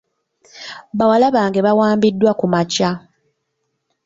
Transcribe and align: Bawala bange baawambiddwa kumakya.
Bawala 0.97 1.27
bange 1.35 1.59
baawambiddwa 1.65 2.31
kumakya. 2.39 2.89